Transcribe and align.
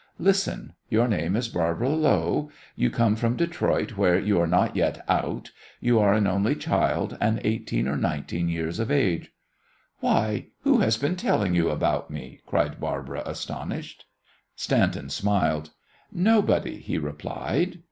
Listen: 0.17 0.73
Your 0.89 1.07
name 1.07 1.35
is 1.35 1.47
Barbara 1.47 1.89
Lowe; 1.89 2.49
you 2.75 2.89
come 2.89 3.15
from 3.15 3.35
Detroit, 3.35 3.97
where 3.97 4.17
you 4.17 4.39
are 4.41 4.47
not 4.47 4.75
yet 4.75 5.05
'out'; 5.07 5.51
you 5.79 5.99
are 5.99 6.15
an 6.15 6.25
only 6.25 6.55
child; 6.55 7.15
and 7.21 7.39
eighteen 7.43 7.87
or 7.87 7.95
nineteen 7.97 8.49
years 8.49 8.79
of 8.79 8.89
age." 8.89 9.31
"Why, 9.99 10.47
who 10.63 10.79
has 10.79 10.97
been 10.97 11.15
telling 11.17 11.53
you 11.53 11.69
about 11.69 12.09
me?" 12.09 12.39
cried 12.47 12.79
Barbara, 12.79 13.21
astonished. 13.27 14.05
Stanton 14.55 15.11
smiled. 15.11 15.69
"Nobody," 16.11 16.77
he 16.79 16.97
replied. 16.97 17.79